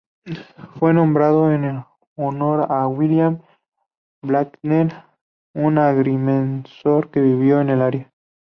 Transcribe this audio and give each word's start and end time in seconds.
Fue 0.79 0.95
nombrado 0.95 1.51
en 1.53 1.85
honor 2.15 2.71
a 2.71 2.87
William 2.87 3.39
Bracken, 4.23 4.91
un 5.53 5.77
agrimensor 5.77 7.11
que 7.11 7.21
vivió 7.21 7.61
en 7.61 7.69
el 7.69 7.81
área. 7.83 8.11